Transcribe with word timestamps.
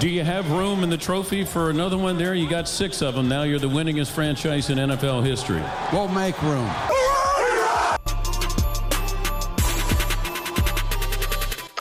Do 0.00 0.08
you 0.08 0.24
have 0.24 0.50
room 0.50 0.82
in 0.82 0.90
the 0.90 0.96
trophy 0.96 1.44
for 1.44 1.70
another 1.70 1.96
one 1.96 2.18
there? 2.18 2.34
You 2.34 2.50
got 2.50 2.68
six 2.68 3.00
of 3.00 3.14
them 3.14 3.28
now. 3.28 3.44
You're 3.44 3.60
the 3.60 3.68
winningest 3.68 4.10
franchise 4.10 4.68
in 4.68 4.78
NFL 4.78 5.24
history. 5.24 5.62
We'll 5.92 6.08
make 6.08 6.40
room. 6.42 6.68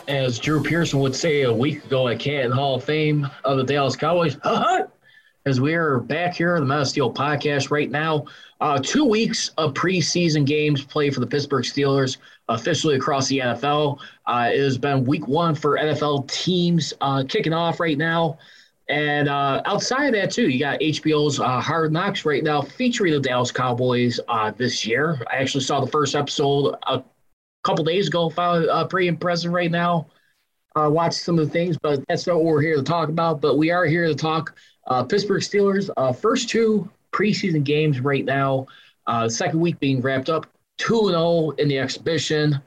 As 0.08 0.38
Drew 0.38 0.62
Pearson 0.62 1.00
would 1.00 1.16
say 1.16 1.42
a 1.42 1.52
week 1.54 1.84
ago 1.86 2.08
at 2.08 2.20
Canton 2.20 2.52
Hall 2.52 2.76
of 2.76 2.84
Fame 2.84 3.28
of 3.46 3.58
the 3.58 3.64
Dallas 3.64 3.96
Cowboys, 3.96 4.38
as 5.46 5.60
we 5.60 5.74
are 5.74 6.00
back 6.00 6.36
here, 6.36 6.56
on 6.56 6.62
the 6.62 6.68
Mass 6.68 6.90
Steel 6.92 7.12
podcast 7.12 7.72
right 7.72 7.90
now. 7.90 8.26
Uh, 8.62 8.78
two 8.78 9.06
weeks 9.06 9.50
of 9.58 9.74
preseason 9.74 10.46
games 10.46 10.84
played 10.84 11.16
for 11.16 11.20
the 11.20 11.28
Pittsburgh 11.28 11.66
Steelers 11.66 12.18
officially 12.50 12.96
across 12.96 13.28
the 13.28 13.40
NFL. 13.40 14.00
Uh, 14.26 14.50
it 14.52 14.60
has 14.60 14.78
been 14.78 15.06
week 15.06 15.28
one 15.28 15.56
for 15.56 15.78
NFL 15.78 16.30
teams 16.30 16.94
uh, 17.02 17.24
kicking 17.28 17.54
off 17.54 17.80
right 17.80 17.98
now. 17.98 18.38
And 18.90 19.30
uh, 19.30 19.62
outside 19.66 20.08
of 20.08 20.14
that, 20.14 20.32
too, 20.32 20.50
you 20.50 20.60
got 20.60 20.80
HBO's 20.80 21.40
uh, 21.40 21.62
Hard 21.62 21.94
Knocks 21.94 22.26
right 22.26 22.44
now 22.44 22.62
featuring 22.62 23.14
the 23.14 23.20
Dallas 23.20 23.52
Cowboys 23.52 24.20
uh, 24.28 24.52
this 24.52 24.86
year. 24.86 25.22
I 25.32 25.38
actually 25.38 25.64
saw 25.64 25.80
the 25.80 25.90
first 25.90 26.16
episode 26.16 26.76
a 26.88 27.02
couple 27.64 27.86
days 27.86 28.10
ago, 28.10 28.30
found 28.30 28.68
uh, 28.68 28.86
pretty 28.88 29.08
impressive 29.08 29.54
right 29.54 29.72
now. 29.72 30.08
Watched 30.76 31.20
some 31.20 31.38
of 31.38 31.46
the 31.46 31.52
things, 31.52 31.78
but 31.78 32.04
that's 32.10 32.26
not 32.26 32.38
what 32.38 32.46
we're 32.46 32.62
here 32.62 32.76
to 32.76 32.84
talk 32.84 33.08
about. 33.08 33.40
But 33.40 33.58
we 33.58 33.70
are 33.70 33.86
here 33.86 34.08
to 34.08 34.16
talk 34.16 34.56
Pittsburgh 35.08 35.42
Steelers, 35.42 35.90
first 36.20 36.50
two 36.50 36.90
preseason 37.14 37.64
games 37.64 38.02
right 38.02 38.26
now. 38.26 38.68
Uh, 39.08 39.30
second 39.30 39.60
week 39.60 39.80
being 39.80 40.02
wrapped 40.02 40.30
up, 40.30 40.48
2 40.84 41.10
0 41.10 41.52
in 41.52 41.68
the 41.68 41.80
exhibition. 41.80 42.62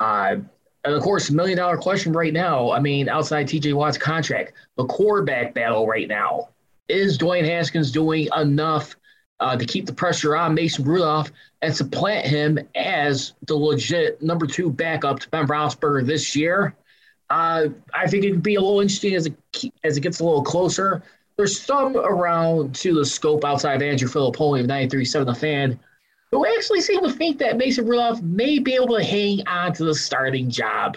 Uh, 0.00 0.36
and 0.84 0.94
of 0.94 1.02
course, 1.02 1.30
million 1.30 1.56
dollar 1.56 1.76
question 1.76 2.12
right 2.12 2.32
now 2.32 2.70
I 2.70 2.80
mean, 2.80 3.08
outside 3.08 3.46
TJ 3.46 3.74
Watt's 3.74 3.98
contract, 3.98 4.52
the 4.76 4.84
quarterback 4.84 5.54
battle 5.54 5.86
right 5.86 6.08
now. 6.08 6.50
Is 6.88 7.16
Dwayne 7.16 7.46
Haskins 7.46 7.90
doing 7.90 8.28
enough 8.36 8.94
uh, 9.40 9.56
to 9.56 9.64
keep 9.64 9.86
the 9.86 9.92
pressure 9.92 10.36
on 10.36 10.54
Mason 10.54 10.84
Rudolph 10.84 11.32
and 11.62 11.74
supplant 11.74 12.26
him 12.26 12.58
as 12.74 13.32
the 13.46 13.54
legit 13.54 14.20
number 14.20 14.46
two 14.46 14.70
backup 14.70 15.20
to 15.20 15.30
Ben 15.30 15.46
Roethlisberger 15.46 16.06
this 16.06 16.36
year? 16.36 16.74
Uh, 17.30 17.68
I 17.94 18.06
think 18.06 18.24
it'd 18.24 18.42
be 18.42 18.56
a 18.56 18.60
little 18.60 18.80
interesting 18.80 19.14
as 19.14 19.26
it 19.26 19.34
as 19.82 19.96
it 19.96 20.02
gets 20.02 20.20
a 20.20 20.24
little 20.24 20.42
closer 20.42 21.02
there's 21.36 21.60
some 21.60 21.96
around 21.96 22.74
to 22.76 22.94
the 22.94 23.04
scope 23.04 23.44
outside 23.44 23.74
of 23.74 23.82
Andrew 23.82 24.08
Fillipponi 24.08 24.60
of 24.60 24.66
93.7 24.66 25.26
The 25.26 25.34
Fan 25.34 25.80
who 26.34 26.44
actually 26.46 26.80
seem 26.80 27.00
to 27.00 27.12
think 27.12 27.38
that 27.38 27.56
Mason 27.56 27.86
Rudolph 27.86 28.20
may 28.20 28.58
be 28.58 28.74
able 28.74 28.96
to 28.96 29.04
hang 29.04 29.46
on 29.46 29.72
to 29.74 29.84
the 29.84 29.94
starting 29.94 30.50
job. 30.50 30.96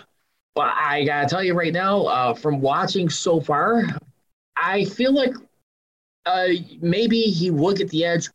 But 0.56 0.74
I 0.76 1.06
got 1.06 1.22
to 1.22 1.28
tell 1.28 1.44
you 1.44 1.54
right 1.54 1.72
now, 1.72 2.06
uh, 2.06 2.34
from 2.34 2.60
watching 2.60 3.08
so 3.08 3.40
far, 3.40 3.84
I 4.58 4.86
feel 4.86 5.14
like 5.14 5.36
uh, 6.26 6.48
maybe 6.82 7.22
he 7.22 7.52
will 7.52 7.76
get 7.76 7.88
the 7.90 8.04
edge. 8.04 8.30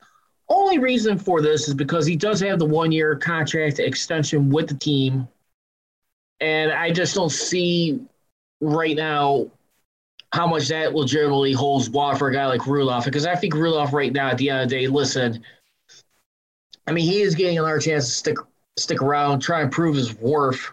Only 0.48 0.78
reason 0.78 1.18
for 1.18 1.42
this 1.42 1.66
is 1.66 1.74
because 1.74 2.06
he 2.06 2.14
does 2.14 2.38
have 2.38 2.60
the 2.60 2.66
one 2.66 2.92
year 2.92 3.16
contract 3.16 3.80
extension 3.80 4.48
with 4.48 4.68
the 4.68 4.74
team. 4.74 5.26
And 6.38 6.70
I 6.70 6.92
just 6.92 7.16
don't 7.16 7.32
see 7.32 8.00
right 8.60 8.94
now 8.94 9.50
how 10.32 10.46
much 10.46 10.68
that 10.68 10.94
legitimately 10.94 11.52
holds 11.52 11.90
water 11.90 12.16
for 12.16 12.28
a 12.28 12.32
guy 12.32 12.46
like 12.46 12.64
Rudolph. 12.64 13.06
Because 13.06 13.26
I 13.26 13.34
think 13.34 13.54
Rudolph 13.54 13.92
right 13.92 14.12
now, 14.12 14.28
at 14.28 14.38
the 14.38 14.50
end 14.50 14.62
of 14.62 14.68
the 14.68 14.76
day, 14.76 14.86
listen, 14.86 15.42
I 16.86 16.92
mean, 16.92 17.04
he 17.04 17.22
is 17.22 17.34
getting 17.34 17.58
another 17.58 17.78
chance 17.78 18.06
to 18.06 18.10
stick 18.10 18.36
stick 18.78 19.02
around, 19.02 19.40
try 19.40 19.60
and 19.60 19.70
prove 19.70 19.96
his 19.96 20.18
worth. 20.18 20.72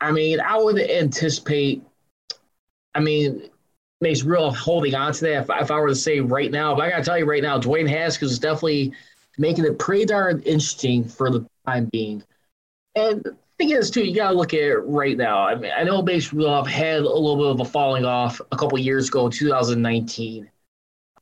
I 0.00 0.12
mean, 0.12 0.40
I 0.40 0.56
would 0.56 0.78
anticipate. 0.78 1.82
I 2.94 3.00
mean, 3.00 3.48
makes 4.00 4.22
real 4.22 4.50
holding 4.50 4.94
on 4.94 5.12
to 5.12 5.20
that. 5.22 5.42
If, 5.42 5.50
if, 5.50 5.70
I 5.70 5.78
were 5.78 5.88
to 5.88 5.94
say 5.94 6.20
right 6.20 6.50
now, 6.50 6.74
but 6.74 6.84
I 6.84 6.90
gotta 6.90 7.04
tell 7.04 7.18
you 7.18 7.24
right 7.24 7.42
now, 7.42 7.58
Dwayne 7.58 7.88
Haskins 7.88 8.32
is 8.32 8.38
definitely 8.38 8.92
making 9.38 9.64
it 9.64 9.78
pretty 9.78 10.04
darn 10.04 10.40
interesting 10.42 11.04
for 11.04 11.30
the 11.30 11.46
time 11.66 11.88
being. 11.92 12.22
And 12.94 13.22
the 13.22 13.36
thing 13.58 13.70
is, 13.70 13.90
too, 13.90 14.04
you 14.04 14.14
got 14.14 14.30
to 14.30 14.36
look 14.36 14.52
at 14.52 14.60
it 14.60 14.78
right 14.78 15.16
now. 15.16 15.42
I 15.42 15.54
mean, 15.54 15.70
I 15.74 15.84
know 15.84 16.02
Mason 16.02 16.38
Rudolph 16.38 16.66
had 16.66 16.98
a 16.98 17.02
little 17.02 17.36
bit 17.36 17.46
of 17.46 17.60
a 17.60 17.70
falling 17.70 18.04
off 18.04 18.40
a 18.50 18.56
couple 18.56 18.78
years 18.78 19.08
ago 19.08 19.26
in 19.26 19.32
2019. 19.32 20.50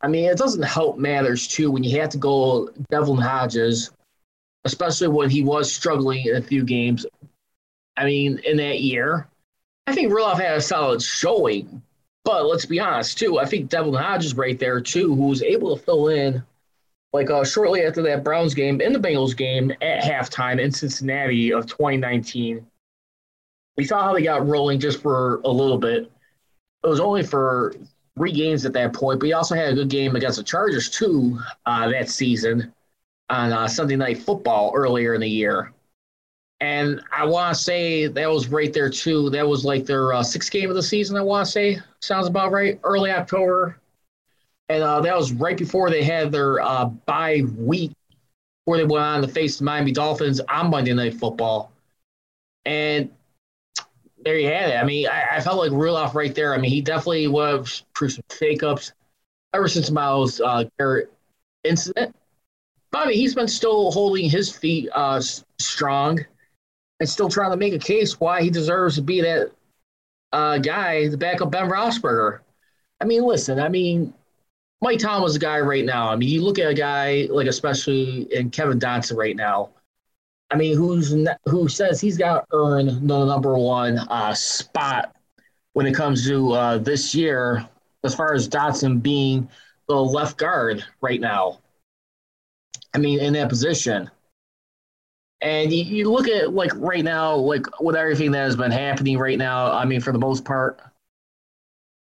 I 0.01 0.09
mean, 0.09 0.27
it 0.27 0.39
doesn't 0.39 0.63
help 0.63 0.99
matters, 0.99 1.49
too, 1.49 1.71
when 1.71 1.83
you 1.83 2.01
have 2.01 2.11
to 2.11 2.19
go 2.19 2.71
Devlin 2.91 3.21
Hodges, 3.21 3.91
especially 4.65 5.09
when 5.09 5.31
he 5.31 5.43
was 5.43 5.73
struggling 5.73 6.27
in 6.27 6.37
a 6.37 6.43
few 6.43 6.65
games. 6.65 7.05
I 7.97 8.05
mean, 8.05 8.39
in 8.45 8.57
that 8.59 8.81
year, 8.81 9.29
I 9.87 9.95
think 9.95 10.13
Rudolph 10.13 10.39
had 10.39 10.59
a 10.59 10.61
solid 10.61 11.03
showing. 11.03 11.83
But 12.25 12.47
let's 12.47 12.67
be 12.67 12.79
honest, 12.79 13.19
too, 13.19 13.39
I 13.39 13.47
think 13.47 13.71
Devlin 13.71 14.01
Hodges 14.01 14.35
right 14.35 14.59
there, 14.59 14.81
too, 14.81 15.15
who 15.15 15.27
was 15.27 15.43
able 15.43 15.77
to 15.77 15.83
fill 15.83 16.09
in 16.09 16.43
like 17.13 17.31
uh, 17.31 17.45
shortly 17.45 17.83
after 17.83 18.03
that 18.03 18.25
Browns 18.25 18.55
game 18.55 18.81
in 18.81 18.93
the 18.93 18.99
Bengals 18.99 19.37
game 19.37 19.71
at 19.81 20.03
halftime 20.03 20.61
in 20.61 20.71
Cincinnati 20.71 21.53
of 21.53 21.67
2019. 21.67 22.67
We 23.77 23.85
saw 23.85 24.03
how 24.03 24.13
they 24.13 24.23
got 24.23 24.47
rolling 24.47 24.81
just 24.81 25.01
for 25.01 25.41
a 25.45 25.49
little 25.49 25.79
bit. 25.79 26.11
It 26.85 26.87
was 26.87 27.01
only 27.01 27.23
for 27.23 27.75
three 28.19 28.33
games 28.33 28.67
at 28.67 28.75
that 28.75 28.93
point, 28.93 29.21
but 29.21 29.27
he 29.27 29.33
also 29.33 29.55
had 29.55 29.73
a 29.73 29.75
good 29.75 29.89
game 29.89 30.17
against 30.17 30.37
the 30.37 30.45
Chargers 30.45 30.91
too 30.91 31.39
uh, 31.65 31.89
that 31.89 32.11
season 32.11 32.73
on 33.31 33.53
uh, 33.53 33.67
Sunday 33.69 33.97
Night 33.97 34.19
Football 34.19 34.73
earlier 34.75 35.15
in 35.15 35.21
the 35.21 35.29
year. 35.29 35.73
And 36.61 37.01
I 37.13 37.25
want 37.25 37.57
to 37.57 37.63
say 37.63 38.09
that 38.09 38.29
was 38.29 38.49
right 38.49 38.73
there 38.73 38.91
too. 38.91 39.31
That 39.31 39.47
was 39.47 39.65
like 39.65 39.87
their 39.87 40.13
uh, 40.13 40.23
sixth 40.23 40.51
game 40.51 40.69
of 40.69 40.77
the 40.77 40.83
season. 40.83 41.17
I 41.17 41.21
want 41.21 41.47
to 41.47 41.53
say 41.53 41.79
sounds 42.01 42.27
about 42.27 42.51
right. 42.51 42.81
Early 42.83 43.13
October, 43.13 43.79
and 44.69 44.83
uh, 44.83 45.01
that 45.03 45.17
was 45.17 45.33
right 45.33 45.57
before 45.57 45.89
they 45.89 46.03
had 46.03 46.33
their 46.33 46.61
uh, 46.61 46.87
bye 46.87 47.43
week, 47.57 47.93
where 48.65 48.79
they 48.79 48.85
went 48.85 49.05
on 49.05 49.23
to 49.23 49.29
face 49.29 49.59
the 49.59 49.65
Miami 49.65 49.93
Dolphins 49.93 50.41
on 50.41 50.71
Monday 50.71 50.93
Night 50.93 51.15
Football. 51.15 51.71
And 52.65 53.11
there 54.29 54.39
you 54.39 54.49
had 54.49 54.69
it. 54.69 54.77
I 54.77 54.85
mean, 54.85 55.09
I, 55.09 55.37
I 55.37 55.41
felt 55.41 55.57
like 55.57 55.73
Rudolph 55.73 56.15
right 56.15 56.35
there. 56.35 56.55
I 56.55 56.59
mean, 56.59 56.71
he 56.71 56.83
definitely 56.83 57.29
was 57.29 57.85
through 57.97 58.11
some 58.11 58.25
shakeups 58.29 58.93
ever 59.55 59.69
since 59.69 59.91
Myles 59.91 60.39
uh, 60.43 60.65
Garrett 60.79 61.11
incident. 61.65 62.15
Mean, 62.93 63.13
he's 63.13 63.35
been 63.35 63.49
still 63.49 63.91
holding 63.91 64.29
his 64.29 64.55
feet 64.55 64.91
uh, 64.95 65.21
strong 65.59 66.25
and 67.01 67.09
still 67.09 67.31
trying 67.31 67.53
to 67.53 67.57
make 67.57 67.73
a 67.73 67.79
case 67.79 68.21
why 68.21 68.43
he 68.43 68.51
deserves 68.51 68.97
to 68.97 69.03
be 69.03 69.23
that 69.23 69.51
uh, 70.33 70.59
guy, 70.59 71.09
the 71.09 71.17
backup 71.17 71.51
Ben 71.51 71.71
Roethlisberger. 71.71 72.41
I 73.01 73.07
mean, 73.07 73.23
listen, 73.23 73.59
I 73.59 73.71
mean, 73.71 74.13
Mike 74.83 74.99
Tom 74.99 75.23
was 75.23 75.37
a 75.37 75.39
guy 75.39 75.61
right 75.61 75.87
now. 75.87 76.11
I 76.11 76.17
mean, 76.17 76.29
you 76.29 76.43
look 76.43 76.59
at 76.59 76.71
a 76.71 76.75
guy 76.75 77.29
like 77.31 77.47
especially 77.47 78.29
in 78.35 78.51
Kevin 78.51 78.79
Dotson 78.79 79.17
right 79.17 79.37
now. 79.37 79.71
I 80.51 80.57
mean, 80.57 80.77
who's 80.77 81.15
who 81.45 81.69
says 81.69 82.01
he's 82.01 82.17
got 82.17 82.49
to 82.51 82.57
earn 82.57 83.07
the 83.07 83.25
number 83.25 83.57
one 83.59 83.99
uh, 83.99 84.35
spot 84.35 85.15
when 85.75 85.87
it 85.87 85.95
comes 85.95 86.27
to 86.27 86.53
uh, 86.53 86.79
this 86.79 87.15
year, 87.15 87.69
as 88.05 88.15
far 88.15 88.35
as 88.35 88.49
Dotson 88.49 89.03
being 89.03 89.49
the 89.89 89.95
left 89.95 90.39
guard 90.39 90.85
right 91.01 91.21
now. 91.21 91.59
I 92.95 92.99
mean, 92.99 93.21
in 93.21 93.35
that 93.35 93.49
position. 93.49 94.11
And 95.41 95.73
you, 95.73 95.85
you 95.85 96.11
look 96.11 96.29
at 96.29 96.53
like 96.53 96.73
right 96.75 97.05
now, 97.05 97.37
like 97.37 97.67
with 97.81 97.95
everything 97.95 98.33
that 98.33 98.39
has 98.39 98.57
been 98.57 98.73
happening 98.73 99.19
right 99.19 99.39
now. 99.39 99.71
I 99.71 99.85
mean, 99.85 100.01
for 100.01 100.13
the 100.13 100.19
most 100.19 100.45
part, 100.45 100.81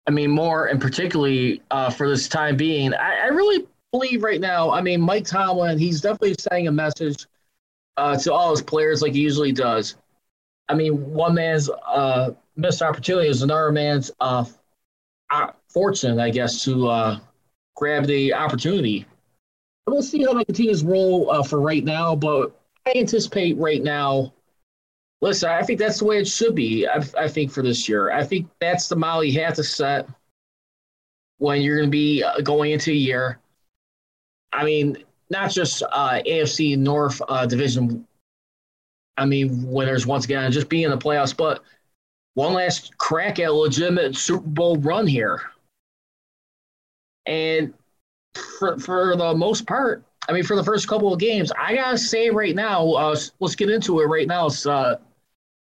I 0.07 0.11
mean, 0.11 0.29
more 0.29 0.67
and 0.67 0.79
particularly 0.79 1.61
uh, 1.71 1.89
for 1.89 2.07
this 2.07 2.29
time 2.29 2.55
being, 2.55 2.93
I, 2.93 3.25
I, 3.25 3.27
really 3.27 3.65
believe 3.91 4.23
right 4.23 4.39
now. 4.39 4.71
I 4.71 4.81
mean, 4.81 5.01
Mike 5.01 5.25
Tomlin, 5.25 5.77
he's 5.77 5.99
definitely 5.99 6.35
sending 6.39 6.67
a 6.67 6.71
message 6.71 7.25
uh, 7.97 8.17
to 8.17 8.33
all 8.33 8.51
his 8.51 8.61
players 8.61 9.01
like 9.01 9.13
he 9.13 9.21
usually 9.21 9.51
does. 9.51 9.95
I 10.69 10.73
mean, 10.75 11.13
one 11.13 11.35
man's 11.35 11.69
uh, 11.69 12.31
missed 12.55 12.81
opportunity 12.81 13.29
is 13.29 13.41
another 13.43 13.71
man's 13.71 14.11
uh, 14.19 14.45
fortune, 15.69 16.19
I 16.19 16.29
guess, 16.31 16.63
to 16.65 16.87
uh, 16.87 17.19
grab 17.75 18.05
the 18.07 18.33
opportunity. 18.33 19.05
We'll 19.87 20.01
see 20.03 20.23
how 20.23 20.33
that 20.33 20.45
continues 20.45 20.83
roll 20.83 21.29
uh, 21.31 21.43
for 21.43 21.61
right 21.61 21.83
now, 21.83 22.15
but 22.15 22.59
I 22.87 22.93
anticipate 22.95 23.57
right 23.57 23.83
now 23.83 24.33
Listen, 25.21 25.49
I 25.49 25.63
think 25.63 25.79
that's 25.79 25.99
the 25.99 26.05
way 26.05 26.19
it 26.19 26.27
should 26.27 26.55
be. 26.55 26.87
I, 26.87 27.03
I 27.17 27.27
think 27.27 27.51
for 27.51 27.63
this 27.63 27.89
year, 27.89 28.11
I 28.11 28.23
think 28.23 28.49
that's 28.59 28.87
the 28.89 28.95
model 28.95 29.23
you 29.23 29.41
have 29.41 29.55
to 29.55 29.63
set. 29.63 30.07
when 31.37 31.61
you're 31.61 31.77
going 31.77 31.87
to 31.87 31.91
be 31.91 32.23
uh, 32.23 32.39
going 32.41 32.71
into 32.71 32.91
a 32.91 32.95
year. 32.95 33.39
I 34.53 34.63
mean, 34.63 35.04
not 35.29 35.51
just 35.51 35.83
uh, 35.91 36.21
AFC 36.25 36.77
North 36.77 37.21
uh, 37.27 37.45
division. 37.45 38.05
I 39.17 39.25
mean, 39.25 39.71
winners 39.71 40.05
once 40.05 40.25
again, 40.25 40.51
just 40.51 40.69
being 40.69 40.83
in 40.83 40.91
the 40.91 40.97
playoffs, 40.97 41.35
but 41.35 41.63
one 42.33 42.53
last 42.53 42.97
crack 42.97 43.39
at 43.39 43.53
legitimate 43.53 44.15
Super 44.15 44.47
Bowl 44.47 44.77
run 44.77 45.07
here. 45.07 45.41
And 47.25 47.73
for, 48.59 48.77
for 48.77 49.15
the 49.15 49.33
most 49.33 49.65
part, 49.65 50.03
I 50.27 50.33
mean, 50.33 50.43
for 50.43 50.55
the 50.55 50.63
first 50.63 50.87
couple 50.87 51.13
of 51.13 51.19
games, 51.19 51.51
I 51.57 51.75
gotta 51.75 51.97
say 51.97 52.29
right 52.29 52.55
now, 52.55 52.91
uh, 52.91 53.15
let's 53.39 53.55
get 53.55 53.69
into 53.69 54.01
it 54.01 54.05
right 54.05 54.27
now. 54.27 54.47
Uh, 54.47 54.97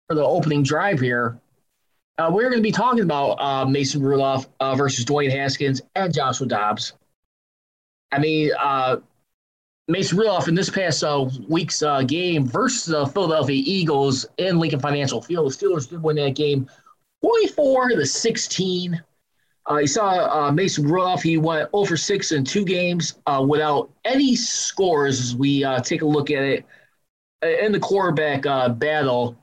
for 0.08 0.14
the 0.14 0.24
opening 0.24 0.62
drive 0.62 1.00
here. 1.00 1.38
Uh, 2.18 2.30
we're 2.32 2.48
going 2.48 2.56
to 2.56 2.62
be 2.62 2.72
talking 2.72 3.02
about 3.02 3.32
uh, 3.34 3.66
Mason 3.66 4.02
Rudolph 4.02 4.48
uh, 4.60 4.74
versus 4.74 5.04
Dwayne 5.04 5.30
Haskins 5.30 5.82
and 5.94 6.14
Joshua 6.14 6.46
Dobbs. 6.46 6.94
I 8.12 8.18
mean, 8.18 8.50
uh, 9.88 9.92
Mason 9.92 10.18
Rudolph 10.18 10.48
in 10.48 10.54
this 10.54 10.70
past 10.70 11.02
uh, 11.04 11.28
week's 11.48 11.82
uh, 11.82 12.02
game 12.02 12.46
versus 12.46 12.86
the 12.86 13.06
Philadelphia 13.06 13.62
Eagles 13.64 14.26
in 14.38 14.58
Lincoln 14.58 14.80
Financial 14.80 15.20
Field. 15.20 15.52
The 15.52 15.56
Steelers 15.56 15.88
did 15.88 16.02
win 16.02 16.16
that 16.16 16.34
game 16.34 16.68
44 17.22 17.90
to 17.90 18.06
16. 18.06 19.02
Uh, 19.68 19.76
you 19.78 19.86
saw 19.86 20.46
uh, 20.48 20.52
Mason 20.52 20.86
Rudolph. 20.86 21.22
He 21.22 21.38
went 21.38 21.68
over 21.72 21.96
6 21.96 22.32
in 22.32 22.44
two 22.44 22.64
games 22.64 23.18
uh, 23.26 23.44
without 23.46 23.90
any 24.04 24.36
scores 24.36 25.20
as 25.20 25.36
we 25.36 25.64
uh, 25.64 25.80
take 25.80 26.02
a 26.02 26.06
look 26.06 26.30
at 26.30 26.42
it 26.42 26.64
in 27.42 27.72
the 27.72 27.80
quarterback 27.80 28.42
battle. 28.78 29.36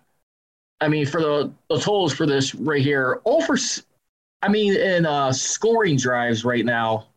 I 0.81 0.88
mean, 0.88 1.06
for 1.06 1.22
the, 1.22 1.54
the 1.69 1.78
totals 1.78 2.13
for 2.13 2.25
this 2.25 2.54
right 2.56 2.81
here, 2.81 3.22
over, 3.25 3.57
I 4.42 4.50
mean, 4.50 4.75
in 4.75 5.34
scoring 5.34 5.98
drives 5.98 6.44
right 6.44 6.66
now, 6.66 7.07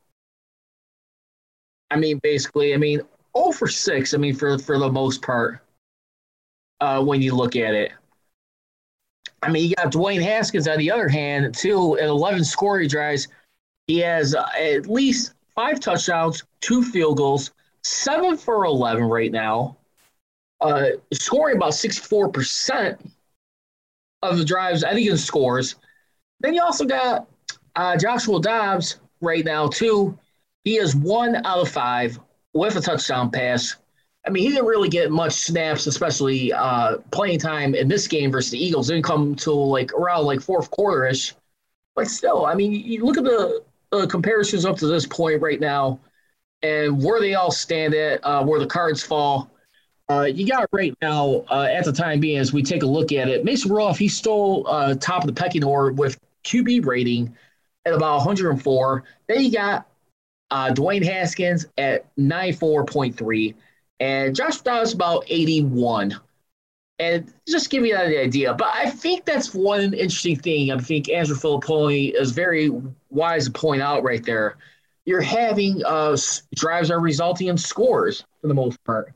I 1.91 1.97
mean, 1.97 2.19
basically, 2.23 2.75
I 2.75 2.77
mean, 2.77 3.03
0 3.37 3.53
for 3.53 3.69
6, 3.69 4.15
I 4.15 4.17
mean, 4.17 4.35
for, 4.35 4.59
for 4.59 4.79
the 4.79 4.91
most 4.91 5.23
part, 5.23 5.61
uh, 6.81 7.03
when 7.03 7.23
you 7.23 7.35
look 7.35 7.57
at 7.57 7.75
it. 7.75 7.93
I 9.43 9.51
mean, 9.51 9.69
you 9.69 9.77
got 9.77 9.93
Dwayne 9.93 10.23
Haskins 10.23 10.67
on 10.67 10.79
the 10.79 10.91
other 10.91 11.09
hand, 11.09 11.55
too, 11.55 11.99
at 11.99 12.07
11 12.07 12.45
scoring 12.45 12.89
drives. 12.89 13.29
He 13.87 13.99
has 13.99 14.35
uh, 14.35 14.49
at 14.59 14.89
least 14.89 15.35
five 15.55 15.81
touchdowns, 15.81 16.43
two 16.61 16.83
field 16.83 17.19
goals, 17.19 17.53
seven 17.85 18.37
for 18.37 18.65
11 18.65 19.05
right 19.05 19.31
now, 19.31 19.77
uh, 20.61 20.87
scoring 21.13 21.57
about 21.57 21.73
64% 21.73 22.99
of 24.23 24.39
the 24.39 24.45
drives, 24.45 24.83
I 24.83 24.95
think, 24.95 25.09
in 25.09 25.17
scores. 25.17 25.77
Then 26.41 26.55
you 26.55 26.63
also 26.63 26.85
got 26.85 27.29
uh, 27.77 27.97
Joshua 27.97 28.41
Dobbs 28.41 28.99
right 29.21 29.45
now, 29.45 29.69
too. 29.69 30.19
He 30.65 30.79
is 30.79 30.97
one 30.97 31.37
out 31.47 31.59
of 31.59 31.69
five, 31.69 32.19
with 32.57 32.77
a 32.77 32.81
touchdown 32.81 33.31
pass. 33.31 33.77
I 34.27 34.31
mean, 34.31 34.43
he 34.43 34.49
didn't 34.51 34.67
really 34.67 34.89
get 34.89 35.11
much 35.11 35.33
snaps, 35.33 35.87
especially 35.87 36.53
uh, 36.53 36.99
playing 37.13 37.39
time 37.39 37.75
in 37.75 37.87
this 37.87 38.09
game 38.09 38.33
versus 38.33 38.51
the 38.51 38.65
Eagles. 38.65 38.89
Didn't 38.89 39.05
come 39.05 39.37
till 39.37 39.71
like 39.71 39.93
around 39.93 40.25
like 40.25 40.41
fourth 40.41 40.71
quarter 40.71 41.07
ish. 41.07 41.35
But 41.95 42.09
still, 42.09 42.45
I 42.45 42.55
mean, 42.55 42.73
you 42.73 43.05
look 43.05 43.17
at 43.17 43.25
the 43.25 43.63
comparisons 44.07 44.67
up 44.67 44.77
to 44.79 44.87
this 44.87 45.07
point 45.07 45.41
right 45.41 45.61
now, 45.61 46.01
and 46.63 47.03
where 47.03 47.21
they 47.21 47.35
all 47.35 47.51
stand 47.51 47.95
at, 47.95 48.25
uh, 48.25 48.45
where 48.45 48.61
the 48.61 48.67
cards 48.67 49.03
fall. 49.03 49.51
Uh, 50.09 50.23
you 50.23 50.47
got 50.47 50.69
right 50.73 50.95
now 51.03 51.45
uh, 51.51 51.69
at 51.71 51.85
the 51.85 51.93
time 51.93 52.21
being 52.21 52.39
as 52.39 52.53
we 52.53 52.63
take 52.63 52.83
a 52.83 52.87
look 52.87 53.13
at 53.13 53.29
it. 53.29 53.45
Mason 53.45 53.71
Rudolph, 53.71 53.99
he 53.99 54.09
stole 54.09 54.67
uh, 54.69 54.95
top 54.95 55.23
of 55.23 55.27
the 55.27 55.33
pecking 55.33 55.65
order 55.65 55.93
with 55.93 56.19
QB 56.45 56.87
rating 56.87 57.35
at 57.85 57.93
about 57.93 58.19
104. 58.19 59.05
Then 59.27 59.43
you 59.43 59.51
got 59.51 59.87
uh, 60.51 60.71
Dwayne 60.73 61.05
Haskins 61.05 61.67
at 61.79 62.15
94.3, 62.17 63.55
and 64.01 64.35
Josh 64.35 64.61
Dobbs 64.61 64.93
about 64.93 65.25
81. 65.29 66.19
And 66.99 67.31
just 67.47 67.69
give 67.69 67.85
you 67.85 67.95
that 67.95 68.07
idea. 68.07 68.55
But 68.55 68.69
I 68.75 68.89
think 68.89 69.27
that's 69.27 69.53
one 69.55 69.93
interesting 69.93 70.37
thing. 70.37 70.73
I 70.73 70.79
think 70.79 71.11
Andrew 71.11 71.37
Fillipponi 71.37 72.15
is 72.19 72.31
very 72.31 72.71
wise 73.11 73.45
to 73.47 73.51
point 73.51 73.83
out 73.83 74.03
right 74.03 74.25
there. 74.25 74.57
You're 75.05 75.21
having 75.21 75.83
uh, 75.85 76.17
drives 76.55 76.91
are 76.91 76.99
resulting 76.99 77.49
in 77.49 77.59
scores 77.59 78.25
for 78.41 78.49
the 78.49 78.55
most 78.55 78.83
part. 78.85 79.13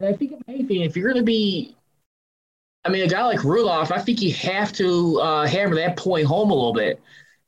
And 0.00 0.12
I 0.12 0.16
think 0.16 0.32
if 0.32 0.40
anything, 0.48 0.80
if 0.80 0.96
you're 0.96 1.08
going 1.08 1.22
to 1.22 1.26
be, 1.26 1.76
I 2.84 2.88
mean, 2.88 3.04
a 3.04 3.08
guy 3.08 3.24
like 3.24 3.44
Rudolph, 3.44 3.92
I 3.92 4.00
think 4.00 4.22
you 4.22 4.34
have 4.34 4.72
to 4.74 5.20
uh, 5.20 5.46
hammer 5.46 5.76
that 5.76 5.96
point 5.96 6.26
home 6.26 6.50
a 6.50 6.54
little 6.54 6.74
bit. 6.74 7.00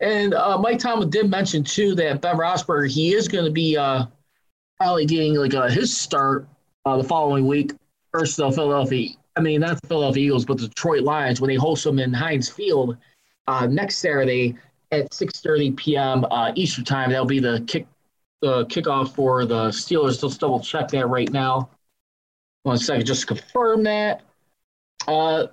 And 0.03 0.35
uh, 0.35 0.59
Mike 0.59 0.81
Tomlin 0.81 1.11
did 1.11 1.31
mention 1.31 1.63
too 1.63 1.95
that 1.95 2.21
Ben 2.21 2.37
Roethlisberger 2.37 2.91
he 2.91 3.15
is 3.15 3.29
going 3.29 3.45
to 3.45 3.53
be 3.53 3.77
uh, 3.77 4.07
probably 4.77 5.07
getting 5.07 5.37
like 5.37 5.55
uh, 5.55 5.69
his 5.69 5.97
start 5.97 6.49
uh, 6.85 6.97
the 6.97 7.05
following 7.05 7.47
week 7.47 7.73
versus 8.13 8.35
the 8.35 8.51
Philadelphia. 8.51 9.11
I 9.37 9.41
mean, 9.41 9.61
not 9.61 9.81
the 9.81 9.87
Philadelphia 9.87 10.27
Eagles, 10.27 10.45
but 10.45 10.59
the 10.59 10.67
Detroit 10.67 11.05
Lions 11.05 11.41
when 11.41 11.49
they 11.49 11.55
host 11.55 11.85
them 11.85 12.01
in 12.01 12.13
Heinz 12.13 12.49
Field 12.49 12.97
uh, 13.47 13.67
next 13.67 13.99
Saturday 13.99 14.57
at 14.91 15.11
6:30 15.13 15.77
p.m. 15.77 16.25
Uh, 16.31 16.53
Eastern 16.57 16.85
time. 16.85 17.11
That'll 17.11 17.25
be 17.25 17.39
the 17.39 17.65
kick 17.69 17.87
the 18.41 18.67
kickoff 18.67 19.15
for 19.15 19.47
the 19.47 19.69
Steelers. 19.69 20.21
Let's 20.21 20.37
double 20.37 20.59
check 20.59 20.89
that 20.89 21.07
right 21.07 21.31
now. 21.31 21.71
One 22.65 22.77
second, 22.77 23.07
just 23.07 23.21
to 23.21 23.27
confirm 23.29 23.85
that. 23.85 24.23
Uh, 25.07 25.47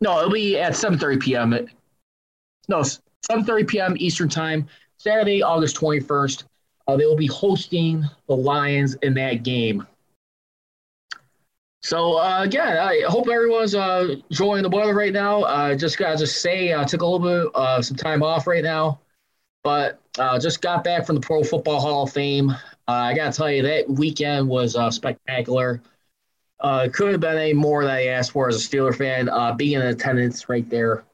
no, 0.00 0.18
it'll 0.20 0.30
be 0.30 0.58
at 0.60 0.74
7:30 0.74 1.20
p.m. 1.20 1.68
No, 2.68 2.84
7.30 3.30 3.68
p.m. 3.68 3.94
Eastern 3.98 4.28
Time, 4.28 4.66
Saturday, 4.98 5.42
August 5.42 5.76
21st. 5.76 6.44
Uh, 6.86 6.96
they 6.96 7.06
will 7.06 7.16
be 7.16 7.26
hosting 7.26 8.04
the 8.28 8.36
Lions 8.36 8.94
in 9.02 9.14
that 9.14 9.42
game. 9.42 9.86
So 11.82 12.18
uh, 12.18 12.42
again, 12.42 12.78
I 12.78 13.02
hope 13.08 13.28
everyone's 13.28 13.74
uh, 13.74 14.16
enjoying 14.30 14.62
the 14.62 14.70
weather 14.70 14.94
right 14.94 15.12
now. 15.12 15.42
Uh, 15.42 15.74
just 15.74 15.98
got 15.98 16.12
to 16.12 16.18
just 16.18 16.40
say, 16.40 16.74
I 16.74 16.84
took 16.84 17.02
a 17.02 17.06
little 17.06 17.18
bit 17.44 17.52
uh, 17.54 17.82
some 17.82 17.96
time 17.96 18.22
off 18.22 18.46
right 18.46 18.64
now, 18.64 19.00
but 19.62 20.00
uh, 20.18 20.38
just 20.38 20.62
got 20.62 20.82
back 20.82 21.06
from 21.06 21.14
the 21.16 21.20
Pro 21.20 21.42
Football 21.44 21.80
Hall 21.80 22.04
of 22.04 22.12
Fame. 22.12 22.50
Uh, 22.50 22.56
I 22.88 23.14
got 23.14 23.32
to 23.32 23.36
tell 23.36 23.50
you, 23.50 23.62
that 23.62 23.88
weekend 23.88 24.48
was 24.48 24.76
uh, 24.76 24.90
spectacular. 24.90 25.82
Uh, 26.60 26.88
couldn't 26.90 27.12
have 27.12 27.20
been 27.20 27.36
any 27.36 27.52
more 27.52 27.84
that 27.84 27.92
I 27.92 28.06
asked 28.06 28.32
for 28.32 28.48
as 28.48 28.56
a 28.56 28.66
Steeler 28.66 28.96
fan. 28.96 29.28
Uh, 29.28 29.52
being 29.52 29.74
in 29.74 29.82
attendance 29.82 30.48
right 30.48 30.68
there 30.70 31.04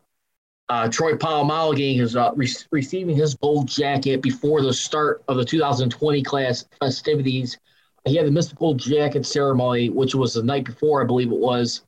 uh, 0.71 0.89
Troy 0.89 1.15
Polamalu 1.15 2.01
is 2.01 2.15
uh, 2.15 2.31
re- 2.37 2.49
receiving 2.71 3.17
his 3.17 3.35
gold 3.35 3.67
jacket 3.67 4.23
before 4.23 4.63
the 4.63 4.73
start 4.73 5.21
of 5.27 5.37
the 5.37 5.45
2020 5.45 6.23
class 6.23 6.65
festivities. 6.79 7.59
He 8.07 8.15
had 8.15 8.27
the. 8.27 8.55
Gold 8.57 8.79
Jacket 8.79 9.27
ceremony, 9.27 9.91
which 9.91 10.15
was 10.15 10.33
the 10.35 10.43
night 10.45 10.65
before, 10.65 11.03
I 11.03 11.07
believe 11.07 11.33
it 11.33 11.39
was. 11.39 11.83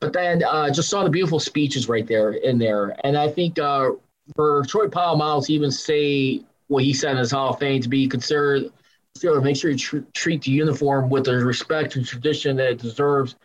But 0.00 0.14
then 0.14 0.42
uh, 0.42 0.70
just 0.70 0.88
saw 0.88 1.04
the 1.04 1.10
beautiful 1.10 1.38
speeches 1.38 1.88
right 1.88 2.06
there 2.06 2.32
in 2.32 2.58
there. 2.58 2.96
And 3.04 3.18
I 3.18 3.28
think 3.28 3.58
uh, 3.58 3.90
for 4.34 4.64
Troy 4.64 4.86
Polamalu 4.86 5.44
to 5.46 5.52
even 5.52 5.70
say 5.70 6.40
what 6.68 6.82
he 6.82 6.94
said 6.94 7.12
in 7.12 7.18
his 7.18 7.30
Hall 7.30 7.50
of 7.50 7.58
Fame 7.58 7.82
to 7.82 7.88
be 7.88 8.08
considered, 8.08 8.72
to 9.18 9.40
make 9.42 9.56
sure 9.56 9.70
you 9.70 9.76
tr- 9.76 9.98
treat 10.14 10.42
the 10.42 10.52
uniform 10.52 11.10
with 11.10 11.26
the 11.26 11.36
respect 11.36 11.96
and 11.96 12.06
tradition 12.06 12.56
that 12.56 12.70
it 12.70 12.78
deserves 12.78 13.36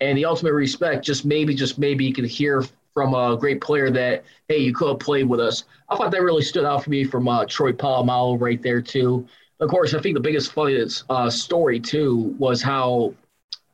and 0.00 0.18
the 0.18 0.24
ultimate 0.24 0.52
respect, 0.52 1.04
just 1.04 1.24
maybe, 1.24 1.54
just 1.54 1.78
maybe 1.78 2.04
you 2.04 2.12
can 2.12 2.24
hear 2.24 2.64
from 2.96 3.12
a 3.12 3.36
great 3.36 3.60
player 3.60 3.90
that 3.90 4.24
hey 4.48 4.56
you 4.56 4.72
could 4.72 4.88
have 4.88 4.98
played 4.98 5.28
with 5.28 5.38
us. 5.38 5.64
I 5.90 5.96
thought 5.96 6.10
that 6.12 6.22
really 6.22 6.40
stood 6.40 6.64
out 6.64 6.82
for 6.82 6.88
me 6.88 7.04
from 7.04 7.28
uh, 7.28 7.44
Troy 7.44 7.72
Polamalu 7.72 8.40
right 8.40 8.62
there 8.62 8.80
too. 8.80 9.28
Of 9.60 9.68
course, 9.68 9.92
I 9.92 10.00
think 10.00 10.14
the 10.14 10.20
biggest 10.20 10.50
funniest 10.52 11.04
uh, 11.10 11.28
story 11.28 11.78
too 11.78 12.34
was 12.38 12.62
how 12.62 13.12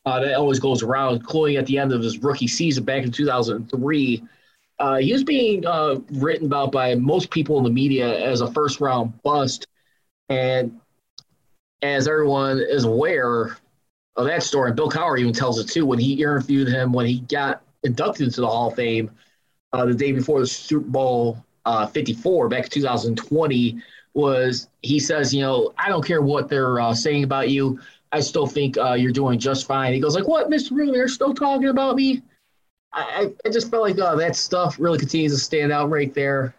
uh, 0.07 0.19
that 0.19 0.35
always 0.35 0.59
goes 0.59 0.83
around, 0.83 1.15
including 1.15 1.57
at 1.57 1.67
the 1.67 1.79
end 1.79 1.93
of 1.93 2.03
his 2.03 2.19
rookie 2.19 2.49
season 2.49 2.83
back 2.83 3.05
in 3.05 3.13
2003. 3.13 4.25
Uh, 4.81 4.97
he 4.97 5.13
was 5.13 5.23
being 5.23 5.65
uh, 5.67 6.01
written 6.15 6.47
about 6.47 6.73
by 6.73 6.97
most 6.97 7.31
people 7.31 7.59
in 7.59 7.63
the 7.63 7.71
media 7.71 8.19
as 8.29 8.41
a 8.41 8.51
first 8.51 8.81
round 8.81 9.23
bust. 9.23 9.69
And 10.31 10.81
as 11.81 12.09
everyone 12.09 12.59
is 12.59 12.83
aware 12.83 13.57
of 14.17 14.27
that 14.27 14.43
story, 14.43 14.71
and 14.71 14.77
Bill 14.77 14.91
Cowher 14.91 15.21
even 15.21 15.33
tells 15.33 15.61
it 15.61 15.69
too 15.69 15.87
when 15.87 16.01
he 16.01 16.21
interviewed 16.21 16.67
him 16.67 16.93
when 16.93 17.07
he 17.07 17.21
got 17.21 17.63
inducted 17.85 18.27
into 18.27 18.41
the 18.41 18.47
Hall 18.47 18.69
of 18.69 18.77
Fame 18.77 19.11
uh, 19.73 19.87
the 19.87 19.95
day 19.95 20.13
before 20.13 20.41
the 20.41 20.47
Super 20.47 20.89
Bowl 20.89 21.45
uh, 21.65 21.87
54 21.87 22.49
back 22.49 22.65
in 22.65 22.71
2020 22.71 23.83
was 24.15 24.69
he 24.83 24.99
says, 24.99 25.33
you 25.33 25.41
know, 25.41 25.73
I 25.79 25.89
don't 25.89 26.05
care 26.05 26.23
what 26.23 26.49
they're 26.49 26.81
uh, 26.81 26.95
saying 26.95 27.25
about 27.25 27.49
you. 27.51 27.81
I 28.13 28.21
still 28.21 28.47
think 28.47 28.77
uh, 28.77 28.93
you're 28.93 29.13
doing 29.13 29.39
just 29.39 29.67
fine. 29.67 29.95
He 29.95 30.01
goes 30.01 30.15
like, 30.15 30.29
what, 30.29 30.51
Mr. 30.51 30.73
Rooney, 30.73 30.93
they're 30.93 31.09
still 31.09 31.33
talking 31.33 31.69
about 31.69 31.97
me? 31.97 32.23
I, 32.93 33.33
I 33.47 33.49
just 33.49 33.71
felt 33.71 33.83
like 33.83 33.99
uh, 33.99 34.17
that 34.17 34.37
stuff 34.37 34.77
really 34.79 34.99
continues 34.99 35.33
to 35.33 35.39
stand 35.39 35.73
out 35.73 35.89
right 35.89 36.13
there. 36.13 36.55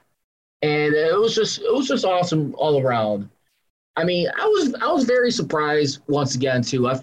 And 0.63 0.93
it 0.93 1.19
was 1.19 1.35
just 1.35 1.59
it 1.59 1.71
was 1.71 1.87
just 1.87 2.05
awesome 2.05 2.55
all 2.57 2.81
around. 2.81 3.29
I 3.95 4.03
mean, 4.03 4.29
I 4.39 4.45
was 4.47 4.73
I 4.75 4.91
was 4.91 5.03
very 5.03 5.29
surprised 5.29 5.99
once 6.07 6.35
again 6.35 6.63
too. 6.63 6.87
I, 6.87 6.99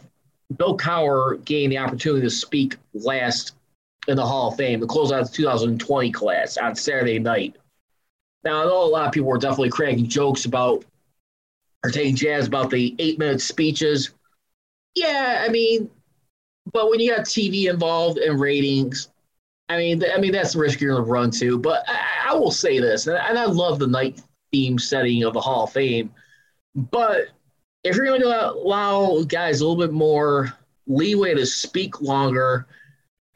Bill 0.57 0.77
Cowher 0.77 1.45
gained 1.45 1.71
the 1.71 1.79
opportunity 1.79 2.27
to 2.27 2.31
speak 2.31 2.77
last 2.93 3.55
in 4.09 4.17
the 4.17 4.27
Hall 4.27 4.49
of 4.49 4.57
Fame 4.57 4.81
to 4.81 4.87
close 4.87 5.13
out 5.13 5.27
the 5.27 5.33
2020 5.33 6.11
class 6.11 6.57
on 6.57 6.75
Saturday 6.75 7.19
night. 7.19 7.57
Now, 8.45 8.63
I 8.63 8.65
know 8.65 8.83
a 8.83 8.85
lot 8.85 9.07
of 9.07 9.13
people 9.13 9.29
were 9.29 9.39
definitely 9.39 9.71
cracking 9.71 10.09
jokes 10.09 10.45
about 10.45 10.85
or 11.85 11.91
taking 11.91 12.17
jazz 12.17 12.47
about 12.47 12.71
the 12.71 12.95
eight 12.99 13.19
minute 13.19 13.41
speeches. 13.41 14.11
Yeah, 14.95 15.45
I 15.47 15.51
mean, 15.51 15.91
but 16.73 16.91
when 16.91 17.01
you 17.01 17.15
got 17.15 17.27
TV 17.27 17.71
involved 17.71 18.19
and 18.19 18.41
ratings, 18.41 19.09
I 19.69 19.77
mean, 19.77 20.03
I 20.13 20.19
mean 20.19 20.33
that's 20.33 20.55
the 20.55 20.59
risk 20.59 20.81
you're 20.81 20.95
going 20.95 21.05
to 21.05 21.11
run 21.11 21.31
to. 21.33 21.59
But 21.59 21.85
I, 21.89 22.31
I 22.31 22.35
will 22.35 22.51
say 22.51 22.81
this, 22.81 23.07
and 23.07 23.17
I 23.17 23.45
love 23.45 23.79
the 23.79 23.87
night 23.87 24.21
theme 24.53 24.79
setting 24.79 25.23
of 25.23 25.33
the 25.33 25.41
Hall 25.41 25.65
of 25.65 25.73
Fame, 25.73 26.13
but 26.75 27.29
if 27.85 27.97
you're 27.97 28.07
going 28.07 28.21
to 28.21 28.53
allow 28.53 29.23
guys 29.23 29.61
a 29.61 29.67
little 29.67 29.81
bit 29.81 29.93
more 29.93 30.53
leeway 30.87 31.35
to 31.35 31.47
speak 31.47 32.01
longer, 32.01 32.67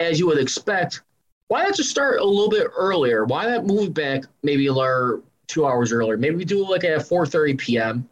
as 0.01 0.19
you 0.19 0.27
would 0.27 0.39
expect, 0.39 1.03
why 1.49 1.63
not 1.63 1.75
just 1.75 1.91
start 1.91 2.21
a 2.21 2.25
little 2.25 2.51
bit 2.51 2.69
earlier? 2.77 3.25
Why 3.25 3.47
not 3.47 3.67
move 3.67 3.95
back 3.95 4.25
maybe 4.43 4.69
like 4.71 5.21
two 5.47 5.67
hours 5.67 5.93
earlier? 5.93 6.17
Maybe 6.17 6.45
do 6.45 6.69
like 6.69 6.85
at 6.85 7.01
4:30 7.01 7.59
p.m. 7.59 8.09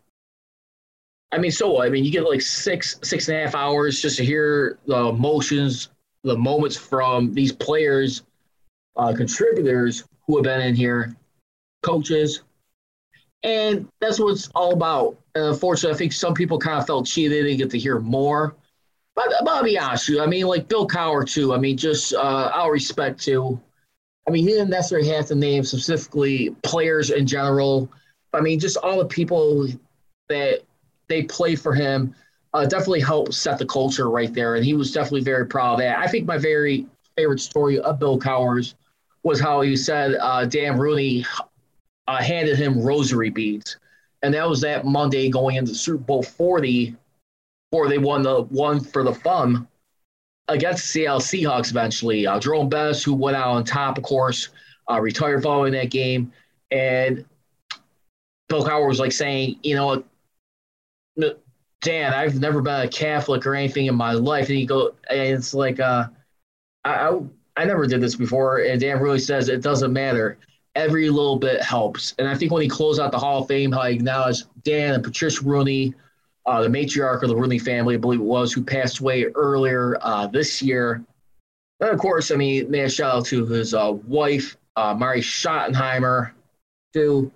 I 1.32 1.38
mean, 1.38 1.50
so 1.50 1.82
I 1.82 1.88
mean, 1.88 2.04
you 2.04 2.10
get 2.10 2.28
like 2.28 2.42
six, 2.42 2.98
six 3.02 3.28
and 3.28 3.38
a 3.38 3.40
half 3.40 3.54
hours 3.54 4.00
just 4.00 4.18
to 4.18 4.24
hear 4.24 4.78
the 4.86 5.06
emotions, 5.06 5.88
the 6.22 6.36
moments 6.36 6.76
from 6.76 7.32
these 7.32 7.52
players, 7.52 8.22
uh, 8.96 9.14
contributors 9.14 10.04
who 10.26 10.36
have 10.36 10.44
been 10.44 10.60
in 10.60 10.74
here, 10.74 11.16
coaches, 11.82 12.42
and 13.42 13.88
that's 14.00 14.20
what 14.20 14.32
it's 14.32 14.48
all 14.54 14.72
about. 14.72 15.16
And 15.34 15.46
unfortunately, 15.46 15.94
I 15.94 15.98
think 15.98 16.12
some 16.12 16.34
people 16.34 16.58
kind 16.58 16.78
of 16.78 16.86
felt 16.86 17.06
cheated; 17.06 17.32
they 17.32 17.42
didn't 17.42 17.58
get 17.58 17.70
to 17.70 17.78
hear 17.78 17.98
more. 17.98 18.54
But, 19.14 19.32
but 19.44 19.50
I'll 19.50 19.62
be 19.62 19.78
honest 19.78 20.08
with 20.08 20.16
you. 20.16 20.22
I 20.22 20.26
mean, 20.26 20.46
like 20.46 20.68
Bill 20.68 20.86
Cowher 20.86 21.28
too. 21.28 21.52
I 21.52 21.58
mean, 21.58 21.76
just 21.76 22.14
uh, 22.14 22.50
our 22.54 22.72
respect 22.72 23.22
to. 23.24 23.60
I 24.26 24.30
mean, 24.30 24.46
he 24.46 24.52
didn't 24.52 24.70
necessarily 24.70 25.08
have 25.08 25.26
to 25.26 25.34
name 25.34 25.64
specifically 25.64 26.50
players 26.62 27.10
in 27.10 27.26
general. 27.26 27.90
I 28.32 28.40
mean, 28.40 28.58
just 28.58 28.76
all 28.78 28.98
the 28.98 29.04
people 29.04 29.66
that 30.28 30.60
they 31.08 31.24
play 31.24 31.56
for 31.56 31.74
him 31.74 32.14
uh, 32.54 32.66
definitely 32.66 33.00
helped 33.00 33.34
set 33.34 33.58
the 33.58 33.66
culture 33.66 34.08
right 34.10 34.32
there. 34.32 34.54
And 34.54 34.64
he 34.64 34.74
was 34.74 34.92
definitely 34.92 35.22
very 35.22 35.46
proud 35.46 35.74
of 35.74 35.78
that. 35.80 35.98
I 35.98 36.06
think 36.06 36.26
my 36.26 36.38
very 36.38 36.86
favorite 37.16 37.40
story 37.40 37.78
of 37.80 37.98
Bill 37.98 38.18
Cowher's 38.18 38.74
was 39.24 39.40
how 39.40 39.60
he 39.60 39.76
said 39.76 40.16
uh, 40.20 40.44
Dan 40.44 40.78
Rooney 40.78 41.24
uh, 42.08 42.22
handed 42.22 42.56
him 42.56 42.80
rosary 42.80 43.30
beads. 43.30 43.76
And 44.22 44.34
that 44.34 44.48
was 44.48 44.60
that 44.60 44.84
Monday 44.84 45.28
going 45.28 45.56
into 45.56 45.74
Super 45.74 46.02
Bowl 46.02 46.22
40 46.22 46.96
before 47.72 47.88
they 47.88 47.98
won 47.98 48.22
the 48.22 48.42
one 48.42 48.80
for 48.80 49.02
the 49.02 49.14
fun 49.14 49.66
against 50.48 50.82
the 50.82 50.88
Seattle 50.88 51.20
Seahawks 51.20 51.70
eventually. 51.70 52.26
Uh, 52.26 52.38
Jerome 52.38 52.68
Bettis, 52.68 53.02
who 53.02 53.14
went 53.14 53.36
out 53.36 53.48
on 53.48 53.64
top, 53.64 53.96
of 53.96 54.04
course, 54.04 54.50
uh, 54.90 55.00
retired 55.00 55.42
following 55.42 55.72
that 55.72 55.90
game. 55.90 56.30
And 56.70 57.24
Bill 58.50 58.64
Cowher 58.64 58.86
was 58.86 59.00
like 59.00 59.12
saying, 59.12 59.58
you 59.62 59.74
know, 59.74 60.04
Dan, 61.80 62.12
I've 62.12 62.38
never 62.38 62.60
been 62.60 62.82
a 62.82 62.88
Catholic 62.88 63.46
or 63.46 63.54
anything 63.54 63.86
in 63.86 63.94
my 63.94 64.12
life. 64.12 64.48
And 64.48 64.58
he 64.58 64.66
go, 64.66 64.94
and 65.08 65.20
it's 65.20 65.54
like, 65.54 65.80
uh, 65.80 66.08
I, 66.84 67.08
I, 67.08 67.20
I 67.56 67.64
never 67.64 67.86
did 67.86 68.02
this 68.02 68.16
before. 68.16 68.58
And 68.58 68.80
Dan 68.80 69.00
really 69.00 69.18
says 69.18 69.48
it 69.48 69.62
doesn't 69.62 69.92
matter. 69.92 70.36
Every 70.74 71.08
little 71.08 71.38
bit 71.38 71.62
helps. 71.62 72.14
And 72.18 72.28
I 72.28 72.34
think 72.34 72.52
when 72.52 72.62
he 72.62 72.68
closed 72.68 73.00
out 73.00 73.12
the 73.12 73.18
Hall 73.18 73.42
of 73.42 73.48
Fame, 73.48 73.72
how 73.72 73.84
he 73.84 73.94
acknowledged 73.94 74.44
Dan 74.62 74.94
and 74.94 75.04
Patricia 75.04 75.42
Rooney, 75.42 75.94
uh, 76.46 76.62
the 76.62 76.68
matriarch 76.68 77.22
of 77.22 77.28
the 77.28 77.36
Rooney 77.36 77.58
family, 77.58 77.94
I 77.94 77.98
believe 77.98 78.20
it 78.20 78.24
was, 78.24 78.52
who 78.52 78.62
passed 78.62 78.98
away 78.98 79.24
earlier 79.24 79.96
uh, 80.00 80.26
this 80.26 80.60
year. 80.60 81.04
And 81.80 81.90
of 81.90 81.98
course, 81.98 82.30
I 82.30 82.36
mean, 82.36 82.70
man, 82.70 82.88
shout 82.88 83.14
out 83.14 83.26
to 83.26 83.44
his 83.46 83.74
uh, 83.74 83.92
wife, 84.06 84.56
uh, 84.76 84.94
Marty 84.94 85.20
Schottenheimer, 85.20 86.32
too. 86.92 87.30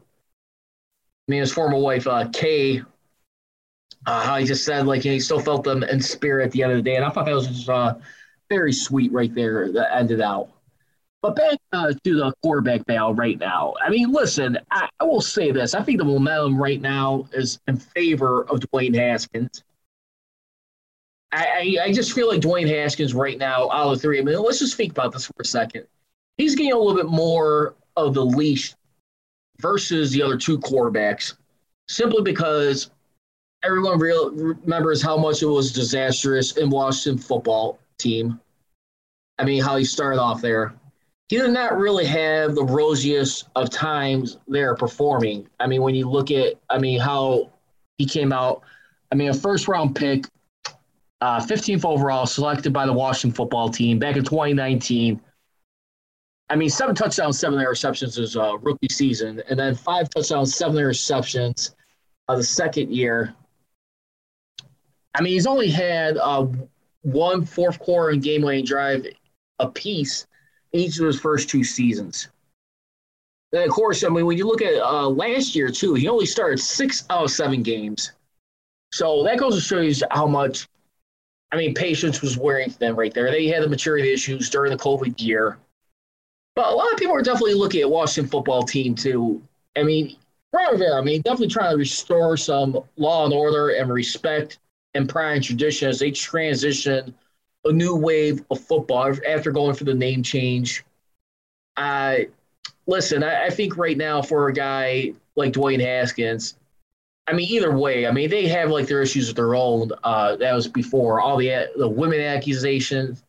I 1.28 1.32
mean, 1.32 1.40
his 1.40 1.52
former 1.52 1.78
wife, 1.78 2.06
uh, 2.06 2.28
Kay, 2.32 2.82
uh, 4.06 4.22
how 4.24 4.36
he 4.38 4.46
just 4.46 4.64
said 4.64 4.86
like 4.86 5.02
he 5.02 5.18
still 5.18 5.40
felt 5.40 5.64
them 5.64 5.82
in 5.82 6.00
spirit 6.00 6.46
at 6.46 6.52
the 6.52 6.62
end 6.62 6.72
of 6.72 6.78
the 6.78 6.82
day, 6.82 6.96
and 6.96 7.04
I 7.04 7.10
thought 7.10 7.26
that 7.26 7.34
was 7.34 7.48
just 7.48 7.68
very 8.48 8.72
sweet 8.72 9.12
right 9.12 9.34
there 9.34 9.72
that 9.72 9.96
ended 9.96 10.20
out. 10.20 10.50
But 11.26 11.34
back 11.34 11.58
uh, 11.72 11.92
to 12.04 12.14
the 12.14 12.32
quarterback 12.40 12.86
battle 12.86 13.12
right 13.12 13.36
now. 13.36 13.74
I 13.84 13.90
mean, 13.90 14.12
listen, 14.12 14.56
I, 14.70 14.88
I, 15.00 15.04
will 15.04 15.20
say 15.20 15.50
this: 15.50 15.74
I 15.74 15.82
think 15.82 15.98
the 15.98 16.04
momentum 16.04 16.56
right 16.56 16.80
now 16.80 17.28
is 17.32 17.58
in 17.66 17.78
favor 17.78 18.44
of 18.44 18.60
Dwayne 18.60 18.94
Haskins. 18.94 19.64
I, 21.32 21.76
I, 21.80 21.84
I 21.86 21.92
just 21.92 22.12
feel 22.12 22.28
like 22.28 22.40
Dwayne 22.40 22.68
Haskins 22.68 23.12
right 23.12 23.38
now, 23.38 23.68
out 23.72 23.92
of 23.92 24.00
three. 24.00 24.20
I 24.20 24.22
mean, 24.22 24.38
let's 24.38 24.60
just 24.60 24.74
speak 24.74 24.92
about 24.92 25.12
this 25.12 25.26
for 25.26 25.34
a 25.40 25.44
second. 25.44 25.88
He's 26.36 26.54
getting 26.54 26.72
a 26.72 26.78
little 26.78 26.94
bit 26.94 27.10
more 27.10 27.74
of 27.96 28.14
the 28.14 28.24
leash 28.24 28.76
versus 29.60 30.12
the 30.12 30.22
other 30.22 30.36
two 30.36 30.60
quarterbacks, 30.60 31.34
simply 31.88 32.22
because 32.22 32.92
everyone 33.64 33.98
real, 33.98 34.30
remembers 34.30 35.02
how 35.02 35.16
much 35.16 35.42
it 35.42 35.46
was 35.46 35.72
disastrous 35.72 36.56
in 36.56 36.70
Washington 36.70 37.20
football 37.20 37.80
team. 37.98 38.38
I 39.40 39.44
mean, 39.44 39.60
how 39.60 39.74
he 39.76 39.84
started 39.84 40.20
off 40.20 40.40
there. 40.40 40.72
He 41.28 41.38
did 41.38 41.50
not 41.50 41.76
really 41.76 42.04
have 42.06 42.54
the 42.54 42.64
rosiest 42.64 43.48
of 43.56 43.68
times 43.68 44.38
there 44.46 44.76
performing. 44.76 45.48
I 45.58 45.66
mean, 45.66 45.82
when 45.82 45.94
you 45.94 46.08
look 46.08 46.30
at, 46.30 46.54
I 46.70 46.78
mean, 46.78 47.00
how 47.00 47.50
he 47.98 48.06
came 48.06 48.32
out. 48.32 48.62
I 49.10 49.14
mean, 49.14 49.28
a 49.28 49.34
first 49.34 49.68
round 49.68 49.96
pick, 49.96 50.26
uh, 51.20 51.40
15th 51.40 51.84
overall, 51.84 52.26
selected 52.26 52.72
by 52.72 52.86
the 52.86 52.92
Washington 52.92 53.34
football 53.34 53.68
team 53.68 53.98
back 53.98 54.16
in 54.16 54.24
2019. 54.24 55.20
I 56.48 56.54
mean, 56.54 56.70
seven 56.70 56.94
touchdowns, 56.94 57.38
seven 57.38 57.58
interceptions 57.58 58.18
is 58.18 58.36
a 58.36 58.56
rookie 58.60 58.88
season, 58.90 59.42
and 59.48 59.58
then 59.58 59.74
five 59.74 60.08
touchdowns, 60.10 60.54
seven 60.54 60.76
interceptions 60.76 61.74
uh, 62.28 62.36
the 62.36 62.44
second 62.44 62.92
year. 62.94 63.34
I 65.14 65.22
mean, 65.22 65.32
he's 65.32 65.46
only 65.46 65.70
had 65.70 66.18
uh, 66.18 66.46
one 67.02 67.44
fourth 67.44 67.80
quarter 67.80 68.10
and 68.10 68.22
game 68.22 68.42
lane 68.42 68.64
drive 68.64 69.06
a 69.58 69.68
piece 69.68 70.26
each 70.72 70.98
of 70.98 71.06
his 71.06 71.20
first 71.20 71.48
two 71.48 71.64
seasons. 71.64 72.28
And 73.52 73.62
of 73.62 73.70
course, 73.70 74.04
I 74.04 74.08
mean, 74.08 74.26
when 74.26 74.36
you 74.36 74.46
look 74.46 74.62
at 74.62 74.82
uh, 74.82 75.08
last 75.08 75.54
year 75.54 75.70
too, 75.70 75.94
he 75.94 76.08
only 76.08 76.26
started 76.26 76.58
six 76.58 77.04
out 77.10 77.24
of 77.24 77.30
seven 77.30 77.62
games. 77.62 78.12
So 78.92 79.22
that 79.24 79.38
goes 79.38 79.54
to 79.54 79.60
show 79.60 79.80
you 79.80 79.94
how 80.10 80.26
much, 80.26 80.68
I 81.52 81.56
mean, 81.56 81.74
patience 81.74 82.22
was 82.22 82.36
wearing 82.36 82.74
them 82.78 82.96
right 82.96 83.12
there. 83.14 83.30
They 83.30 83.46
had 83.46 83.62
the 83.62 83.68
maturity 83.68 84.12
issues 84.12 84.50
during 84.50 84.72
the 84.72 84.78
COVID 84.78 85.20
year. 85.20 85.58
But 86.54 86.72
a 86.72 86.74
lot 86.74 86.92
of 86.92 86.98
people 86.98 87.14
are 87.14 87.22
definitely 87.22 87.54
looking 87.54 87.82
at 87.82 87.90
Washington 87.90 88.30
football 88.30 88.62
team 88.62 88.94
too. 88.94 89.42
I 89.76 89.82
mean, 89.82 90.16
right 90.52 90.78
there, 90.78 90.98
I 90.98 91.02
mean, 91.02 91.20
definitely 91.22 91.48
trying 91.48 91.72
to 91.72 91.76
restore 91.76 92.36
some 92.36 92.78
law 92.96 93.24
and 93.26 93.34
order 93.34 93.70
and 93.70 93.92
respect 93.92 94.58
and 94.94 95.08
pride 95.08 95.34
and 95.34 95.44
tradition 95.44 95.88
as 95.88 95.98
they 95.98 96.10
transition 96.10 97.14
a 97.66 97.72
new 97.72 97.94
wave 97.94 98.42
of 98.50 98.60
football 98.60 99.14
after 99.28 99.52
going 99.52 99.74
for 99.74 99.84
the 99.84 99.94
name 99.94 100.22
change. 100.22 100.84
Uh, 101.76 102.16
listen, 102.86 103.22
I, 103.22 103.46
I 103.46 103.50
think 103.50 103.76
right 103.76 103.96
now 103.96 104.22
for 104.22 104.48
a 104.48 104.52
guy 104.52 105.12
like 105.34 105.52
Dwayne 105.52 105.80
Haskins, 105.80 106.54
I 107.26 107.32
mean, 107.32 107.48
either 107.50 107.76
way, 107.76 108.06
I 108.06 108.12
mean, 108.12 108.30
they 108.30 108.46
have 108.48 108.70
like 108.70 108.86
their 108.86 109.02
issues 109.02 109.28
of 109.28 109.34
their 109.34 109.54
own. 109.54 109.90
Uh, 110.04 110.36
that 110.36 110.54
was 110.54 110.68
before 110.68 111.20
all 111.20 111.36
the 111.36 111.68
the 111.76 111.88
women 111.88 112.20
accusations 112.20 113.22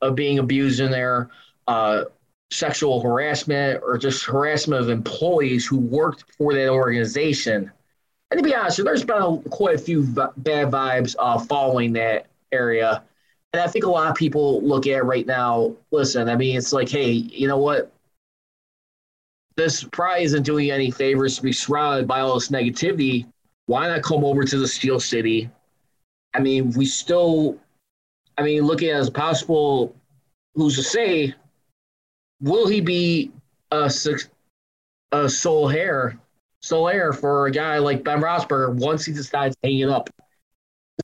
of 0.00 0.14
being 0.14 0.38
abused 0.38 0.80
in 0.80 0.90
there, 0.90 1.28
uh, 1.66 2.04
sexual 2.52 3.02
harassment, 3.02 3.82
or 3.84 3.98
just 3.98 4.24
harassment 4.24 4.80
of 4.80 4.88
employees 4.88 5.66
who 5.66 5.78
worked 5.78 6.24
for 6.38 6.54
that 6.54 6.68
organization. 6.68 7.70
And 8.30 8.38
to 8.38 8.44
be 8.44 8.54
honest, 8.54 8.82
there's 8.84 9.04
been 9.04 9.20
a, 9.20 9.38
quite 9.50 9.74
a 9.74 9.78
few 9.78 10.04
bad 10.04 10.70
vibes 10.70 11.16
uh, 11.18 11.38
following 11.38 11.92
that 11.94 12.26
area. 12.52 13.02
And 13.52 13.62
I 13.62 13.66
think 13.66 13.84
a 13.84 13.90
lot 13.90 14.10
of 14.10 14.16
people 14.16 14.62
look 14.62 14.86
at 14.86 15.04
right 15.04 15.26
now, 15.26 15.74
listen, 15.90 16.28
I 16.28 16.36
mean, 16.36 16.56
it's 16.56 16.72
like, 16.72 16.88
hey, 16.88 17.10
you 17.10 17.48
know 17.48 17.58
what? 17.58 17.92
This 19.56 19.84
probably 19.84 20.24
isn't 20.24 20.44
doing 20.44 20.70
any 20.70 20.90
favors 20.90 21.36
to 21.36 21.42
be 21.42 21.52
surrounded 21.52 22.06
by 22.06 22.20
all 22.20 22.34
this 22.34 22.48
negativity. 22.48 23.26
Why 23.66 23.88
not 23.88 24.02
come 24.02 24.24
over 24.24 24.44
to 24.44 24.58
the 24.58 24.68
Steel 24.68 25.00
City? 25.00 25.50
I 26.34 26.40
mean, 26.40 26.70
we 26.72 26.86
still, 26.86 27.58
I 28.38 28.42
mean, 28.42 28.62
looking 28.62 28.90
at 28.90 29.00
as 29.00 29.10
possible, 29.10 29.96
who's 30.54 30.76
to 30.76 30.82
say, 30.82 31.34
will 32.40 32.68
he 32.68 32.80
be 32.80 33.32
a, 33.72 33.90
a 35.12 35.28
sole 35.28 35.68
hair 35.68 36.18
Solaire 36.62 37.16
for 37.16 37.46
a 37.46 37.50
guy 37.50 37.78
like 37.78 38.04
Ben 38.04 38.20
Roethlisberger 38.20 38.74
once 38.74 39.04
he 39.04 39.12
decides 39.12 39.56
to 39.56 39.68
hang 39.68 39.78
it 39.78 39.88
up. 39.88 40.10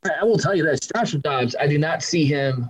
I 0.04 0.24
will 0.24 0.38
tell 0.38 0.54
you 0.54 0.64
this, 0.64 0.80
Joshua 0.80 1.20
Dobbs, 1.20 1.56
I 1.58 1.66
do 1.66 1.78
not 1.78 2.02
see 2.02 2.24
him 2.24 2.68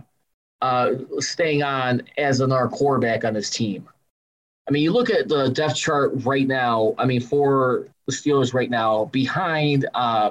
uh, 0.62 0.92
staying 1.18 1.62
on 1.62 2.02
as 2.18 2.40
another 2.40 2.68
quarterback 2.68 3.25
on 3.25 3.35
this 3.35 3.50
team. 3.50 3.88
I 4.68 4.73
mean, 4.73 4.83
you 4.83 4.92
look 4.92 5.11
at 5.11 5.28
the 5.28 5.49
depth 5.49 5.76
chart 5.76 6.12
right 6.25 6.47
now. 6.47 6.95
I 6.99 7.04
mean, 7.04 7.21
for 7.21 7.88
the 8.06 8.12
Steelers 8.12 8.52
right 8.52 8.71
now, 8.71 9.06
behind 9.06 9.88
uh, 9.95 10.30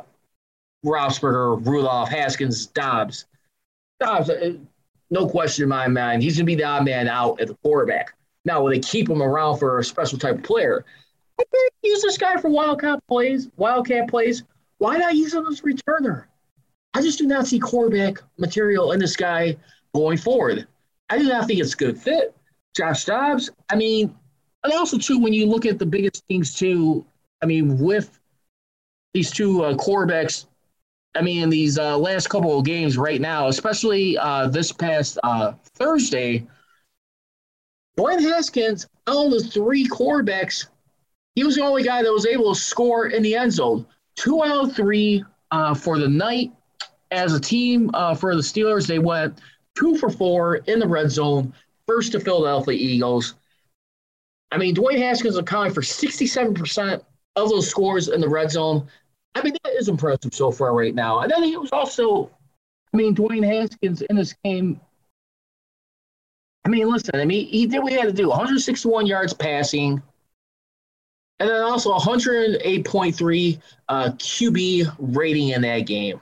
Roethlisberger, 0.85 1.65
Rudolph, 1.65 2.09
Haskins, 2.09 2.65
Dobbs. 2.67 3.25
Dobbs, 3.99 4.29
uh, 4.29 4.53
no 5.09 5.27
question 5.27 5.63
in 5.63 5.69
my 5.69 5.87
mind, 5.87 6.21
he's 6.21 6.35
going 6.35 6.45
to 6.45 6.47
be 6.47 6.55
the 6.55 6.63
odd 6.63 6.85
man 6.85 7.07
out 7.07 7.39
at 7.39 7.47
the 7.47 7.55
quarterback. 7.55 8.13
Now, 8.43 8.61
will 8.61 8.69
they 8.69 8.79
keep 8.79 9.09
him 9.09 9.21
around 9.21 9.57
for 9.57 9.79
a 9.79 9.83
special 9.83 10.19
type 10.19 10.35
of 10.35 10.43
player? 10.43 10.85
use 11.83 12.01
this 12.01 12.17
guy 12.17 12.39
for 12.39 12.49
wildcat 12.49 12.99
plays. 13.07 13.49
Wildcat 13.57 14.07
plays. 14.09 14.43
Why 14.77 14.97
not 14.97 15.15
use 15.15 15.33
him 15.33 15.45
as 15.47 15.59
a 15.59 15.63
returner? 15.63 16.25
I 16.95 17.01
just 17.01 17.19
do 17.19 17.27
not 17.27 17.45
see 17.45 17.59
quarterback 17.59 18.23
material 18.37 18.93
in 18.93 18.99
this 19.01 19.17
guy 19.17 19.57
going 19.93 20.17
forward. 20.17 20.65
I 21.09 21.17
do 21.17 21.27
not 21.27 21.45
think 21.45 21.59
it's 21.59 21.73
a 21.73 21.77
good 21.77 21.97
fit. 21.97 22.33
Josh 22.73 23.03
Dobbs, 23.03 23.51
I 23.69 23.75
mean, 23.75 24.15
and 24.63 24.71
also 24.71 24.97
too 24.97 25.19
when 25.19 25.33
you 25.33 25.45
look 25.45 25.65
at 25.65 25.77
the 25.77 25.85
biggest 25.85 26.23
things 26.29 26.55
too, 26.55 27.05
I 27.43 27.47
mean, 27.47 27.79
with 27.79 28.17
these 29.13 29.29
two 29.29 29.65
uh, 29.65 29.75
quarterbacks, 29.75 30.45
I 31.15 31.21
mean, 31.21 31.49
these 31.49 31.77
uh, 31.77 31.97
last 31.97 32.29
couple 32.29 32.57
of 32.57 32.63
games 32.63 32.97
right 32.97 33.19
now, 33.19 33.49
especially 33.49 34.17
uh, 34.17 34.47
this 34.47 34.71
past 34.71 35.17
uh, 35.21 35.51
Thursday, 35.75 36.47
Dwayne 37.97 38.21
Haskins, 38.21 38.87
out 39.07 39.25
of 39.25 39.31
the 39.31 39.43
three 39.43 39.85
quarterbacks, 39.85 40.67
he 41.35 41.43
was 41.43 41.55
the 41.55 41.63
only 41.63 41.83
guy 41.83 42.03
that 42.03 42.11
was 42.11 42.25
able 42.25 42.53
to 42.53 42.59
score 42.59 43.07
in 43.07 43.21
the 43.21 43.35
end 43.35 43.51
zone. 43.51 43.85
Two 44.15 44.41
out 44.45 44.69
of 44.69 44.75
three 44.75 45.25
uh, 45.51 45.73
for 45.73 45.99
the 45.99 46.07
night. 46.07 46.53
As 47.15 47.33
a 47.33 47.39
team 47.39 47.89
uh, 47.93 48.13
for 48.13 48.35
the 48.35 48.41
Steelers, 48.41 48.87
they 48.87 48.99
went 48.99 49.39
two 49.73 49.97
for 49.97 50.09
four 50.09 50.55
in 50.55 50.79
the 50.79 50.87
red 50.87 51.09
zone, 51.09 51.53
first 51.87 52.11
to 52.11 52.19
Philadelphia 52.19 52.77
Eagles. 52.77 53.35
I 54.51 54.57
mean, 54.57 54.75
Dwayne 54.75 54.97
Haskins 54.97 55.37
accounting 55.37 55.73
for 55.73 55.81
67% 55.81 57.01
of 57.37 57.49
those 57.49 57.69
scores 57.69 58.09
in 58.09 58.19
the 58.19 58.27
red 58.27 58.51
zone. 58.51 58.85
I 59.33 59.43
mean, 59.43 59.55
that 59.63 59.75
is 59.75 59.87
impressive 59.87 60.33
so 60.33 60.51
far 60.51 60.73
right 60.73 60.93
now. 60.93 61.21
And 61.21 61.31
then 61.31 61.43
he 61.43 61.55
was 61.55 61.71
also, 61.71 62.29
I 62.93 62.97
mean, 62.97 63.15
Dwayne 63.15 63.45
Haskins 63.45 64.01
in 64.01 64.17
this 64.17 64.35
game. 64.43 64.81
I 66.65 66.69
mean, 66.69 66.89
listen, 66.89 67.15
I 67.15 67.23
mean, 67.23 67.47
he 67.47 67.65
did 67.65 67.79
what 67.79 67.93
he 67.93 67.97
had 67.97 68.07
to 68.07 68.13
do 68.13 68.27
161 68.27 69.05
yards 69.05 69.33
passing, 69.33 70.01
and 71.39 71.49
then 71.49 71.61
also 71.61 71.93
108.3 71.97 73.61
uh, 73.87 74.11
QB 74.11 74.95
rating 74.99 75.49
in 75.49 75.61
that 75.61 75.79
game. 75.79 76.19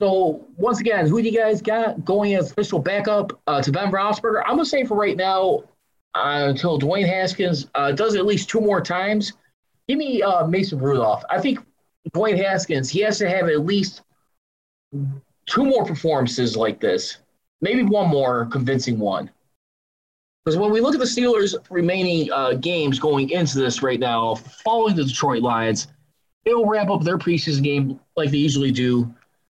So, 0.00 0.46
once 0.56 0.78
again, 0.78 1.08
who 1.08 1.20
do 1.20 1.28
you 1.28 1.36
guys 1.36 1.60
got 1.60 2.04
going 2.04 2.34
as 2.34 2.52
official 2.52 2.78
backup 2.78 3.40
uh, 3.48 3.60
to 3.62 3.72
Ben 3.72 3.90
Roethlisberger? 3.90 4.42
I'm 4.46 4.56
to 4.58 4.64
say 4.64 4.84
for 4.84 4.96
right 4.96 5.16
now, 5.16 5.64
uh, 6.14 6.46
until 6.48 6.78
Dwayne 6.78 7.06
Haskins 7.06 7.66
uh, 7.74 7.92
does 7.92 8.14
it 8.14 8.18
at 8.18 8.26
least 8.26 8.48
two 8.48 8.60
more 8.60 8.80
times, 8.80 9.32
give 9.88 9.98
me 9.98 10.22
uh, 10.22 10.46
Mason 10.46 10.78
Rudolph. 10.78 11.24
I 11.30 11.40
think 11.40 11.58
Dwayne 12.14 12.36
Haskins, 12.36 12.88
he 12.88 13.00
has 13.00 13.18
to 13.18 13.28
have 13.28 13.48
at 13.48 13.64
least 13.64 14.02
two 15.46 15.64
more 15.64 15.84
performances 15.84 16.56
like 16.56 16.80
this, 16.80 17.18
maybe 17.60 17.82
one 17.82 18.08
more 18.08 18.46
convincing 18.46 18.98
one. 18.98 19.30
Because 20.44 20.56
when 20.56 20.70
we 20.70 20.80
look 20.80 20.94
at 20.94 21.00
the 21.00 21.06
Steelers' 21.06 21.54
remaining 21.70 22.32
uh, 22.32 22.54
games 22.54 22.98
going 22.98 23.30
into 23.30 23.58
this 23.58 23.82
right 23.82 24.00
now, 24.00 24.36
following 24.36 24.96
the 24.96 25.04
Detroit 25.04 25.42
Lions, 25.42 25.88
they'll 26.44 26.64
wrap 26.64 26.88
up 26.88 27.02
their 27.02 27.18
preseason 27.18 27.62
game 27.62 28.00
like 28.16 28.30
they 28.30 28.38
usually 28.38 28.70
do 28.70 29.12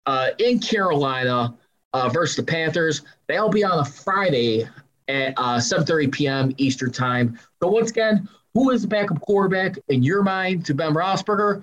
uh, 0.09 0.31
in 0.39 0.59
Carolina 0.59 1.55
uh, 1.93 2.09
versus 2.09 2.35
the 2.35 2.43
Panthers. 2.43 3.03
They'll 3.27 3.51
be 3.51 3.63
on 3.63 3.79
a 3.79 3.85
Friday 3.85 4.67
at 5.07 5.35
uh, 5.37 5.59
7:30 5.59 6.11
p.m. 6.11 6.55
Eastern 6.57 6.91
Time. 6.91 7.39
So 7.63 7.69
once 7.69 7.91
again, 7.91 8.27
who 8.55 8.71
is 8.71 8.83
the 8.83 8.89
backup 8.89 9.21
quarterback 9.21 9.77
in 9.89 10.03
your 10.03 10.23
mind 10.23 10.65
to 10.67 10.75
Ben 10.75 10.95
Roethlisberger? 10.95 11.63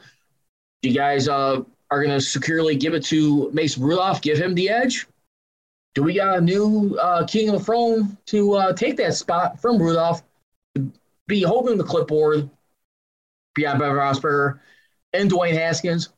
You 0.84 0.94
guys 0.94 1.28
uh, 1.28 1.64
are 1.90 2.04
going 2.04 2.16
to 2.16 2.22
securely 2.22 2.76
give 2.76 2.94
it 2.94 3.04
to 3.06 3.50
Mason 3.52 3.84
Rudolph, 3.84 4.22
give 4.22 4.38
him 4.38 4.54
the 4.54 4.70
edge. 4.70 5.08
Do 5.96 6.04
we 6.04 6.14
got 6.14 6.38
a 6.38 6.42
new 6.42 6.96
uh, 7.02 7.26
king 7.26 7.50
of 7.50 7.58
the 7.58 7.66
throne 7.66 8.16
to 8.28 8.54
uh, 8.54 8.74
take 8.74 8.96
that 8.98 9.16
spot 9.16 9.60
from 9.60 9.82
Rudolph, 9.82 10.22
be 11.26 11.42
holding 11.42 11.78
the 11.80 11.84
clipboard 11.84 12.48
beyond 13.56 13.80
Ben 13.80 13.90
Roethlisberger 13.90 14.60
and 15.14 15.32
Dwayne 15.32 15.54
Haskins? 15.54 16.10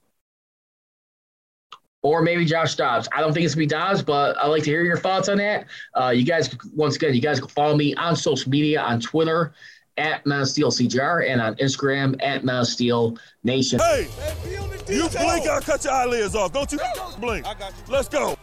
Or 2.03 2.21
maybe 2.21 2.45
Josh 2.45 2.75
Dobbs. 2.75 3.09
I 3.15 3.21
don't 3.21 3.33
think 3.33 3.45
it's 3.45 3.55
gonna 3.55 3.63
be 3.63 3.67
Dobbs, 3.67 4.01
but 4.01 4.37
I'd 4.37 4.47
like 4.47 4.63
to 4.63 4.69
hear 4.69 4.83
your 4.83 4.97
thoughts 4.97 5.29
on 5.29 5.37
that. 5.37 5.65
Uh, 5.93 6.09
you 6.09 6.23
guys, 6.23 6.55
once 6.73 6.95
again, 6.95 7.13
you 7.13 7.21
guys 7.21 7.39
can 7.39 7.49
follow 7.49 7.75
me 7.75 7.95
on 7.95 8.15
social 8.15 8.49
media 8.49 8.81
on 8.81 8.99
Twitter 8.99 9.53
at 9.97 10.21
Steel 10.47 10.71
CGR 10.71 11.29
and 11.29 11.41
on 11.41 11.55
Instagram 11.55 12.15
at 12.23 12.67
Steel 12.67 13.17
Nation. 13.43 13.79
Hey, 13.79 14.07
you 14.87 15.09
blink, 15.09 15.47
I'll 15.47 15.61
cut 15.61 15.83
your 15.83 15.93
eyelids 15.93 16.35
off. 16.35 16.53
Don't 16.53 16.71
you 16.71 16.79
blink. 17.19 17.45
I 17.45 17.53
got 17.55 17.71
you. 17.71 17.91
Let's 17.91 18.07
go. 18.07 18.35